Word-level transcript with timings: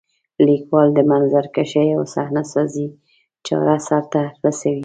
لیکوال 0.47 0.87
د 0.95 0.99
منظرکشۍ 1.11 1.87
او 1.97 2.03
صحنه 2.13 2.43
سازۍ 2.53 2.87
چاره 3.45 3.77
سرته 3.87 4.21
رسوي. 4.43 4.79